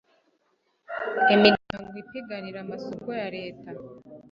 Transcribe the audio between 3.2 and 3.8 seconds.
ya leta